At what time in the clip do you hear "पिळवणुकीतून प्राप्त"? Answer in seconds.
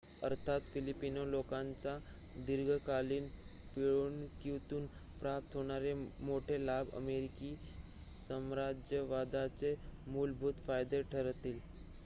3.75-5.55